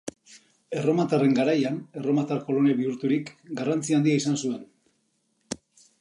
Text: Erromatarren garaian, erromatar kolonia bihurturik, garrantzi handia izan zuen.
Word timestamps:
Erromatarren 0.79 1.35
garaian, 1.39 1.77
erromatar 2.01 2.41
kolonia 2.47 2.79
bihurturik, 2.79 3.29
garrantzi 3.61 3.99
handia 3.99 4.19
izan 4.23 4.41
zuen. 4.45 4.65